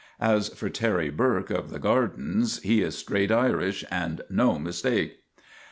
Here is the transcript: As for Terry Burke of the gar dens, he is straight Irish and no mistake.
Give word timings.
As 0.19 0.49
for 0.49 0.67
Terry 0.67 1.11
Burke 1.11 1.51
of 1.51 1.69
the 1.69 1.77
gar 1.77 2.07
dens, 2.07 2.59
he 2.63 2.81
is 2.81 2.97
straight 2.97 3.31
Irish 3.31 3.85
and 3.91 4.23
no 4.31 4.57
mistake. 4.57 5.19